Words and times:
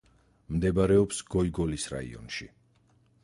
მდებარეობს 0.53 1.19
გოიგოლის 1.35 1.85
რაიონში. 1.95 2.49